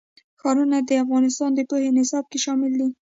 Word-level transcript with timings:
ښارونه 0.39 0.77
د 0.87 0.91
افغانستان 1.03 1.49
د 1.55 1.59
پوهنې 1.69 1.91
نصاب 1.97 2.25
کې 2.31 2.39
شامل 2.45 2.71
دي. 2.79 2.89